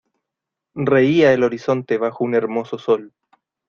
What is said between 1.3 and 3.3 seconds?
el horizonte bajo un hermoso sol.